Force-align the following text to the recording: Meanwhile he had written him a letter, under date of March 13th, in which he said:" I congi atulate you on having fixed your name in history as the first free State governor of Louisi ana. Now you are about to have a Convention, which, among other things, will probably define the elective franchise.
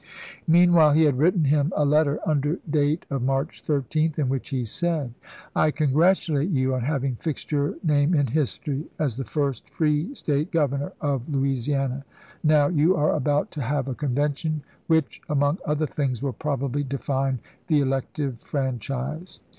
Meanwhile 0.47 0.93
he 0.93 1.03
had 1.03 1.19
written 1.19 1.43
him 1.43 1.71
a 1.75 1.85
letter, 1.85 2.19
under 2.25 2.57
date 2.67 3.05
of 3.11 3.21
March 3.21 3.63
13th, 3.63 4.17
in 4.17 4.29
which 4.29 4.49
he 4.49 4.65
said:" 4.65 5.13
I 5.55 5.69
congi 5.69 5.91
atulate 5.93 6.51
you 6.51 6.73
on 6.73 6.81
having 6.81 7.13
fixed 7.13 7.51
your 7.51 7.75
name 7.83 8.15
in 8.15 8.25
history 8.25 8.85
as 8.97 9.15
the 9.15 9.23
first 9.23 9.69
free 9.69 10.15
State 10.15 10.49
governor 10.49 10.93
of 11.01 11.29
Louisi 11.29 11.75
ana. 11.75 12.03
Now 12.43 12.65
you 12.67 12.95
are 12.95 13.13
about 13.13 13.51
to 13.51 13.61
have 13.61 13.87
a 13.87 13.93
Convention, 13.93 14.63
which, 14.87 15.21
among 15.29 15.59
other 15.67 15.85
things, 15.85 16.19
will 16.23 16.33
probably 16.33 16.81
define 16.83 17.37
the 17.67 17.79
elective 17.81 18.39
franchise. 18.41 19.39